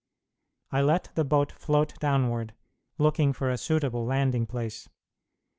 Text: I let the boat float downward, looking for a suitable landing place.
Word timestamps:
I 0.71 0.81
let 0.81 1.09
the 1.13 1.23
boat 1.23 1.51
float 1.51 1.99
downward, 1.99 2.55
looking 2.97 3.33
for 3.33 3.51
a 3.51 3.57
suitable 3.59 4.03
landing 4.03 4.47
place. 4.47 4.89